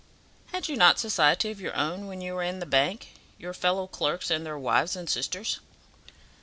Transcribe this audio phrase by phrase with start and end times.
[0.47, 3.85] "Had you not society of your own when you were in the bank your fellow
[3.85, 5.59] clerks and their wives and sisters?"